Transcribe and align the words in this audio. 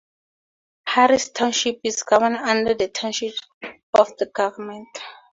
Harrison 0.87 1.31
Township 1.35 1.79
is 1.83 2.01
governed 2.01 2.37
under 2.37 2.73
the 2.73 2.87
Township 2.87 3.35
form 3.61 3.75
of 3.93 4.33
government. 4.33 4.87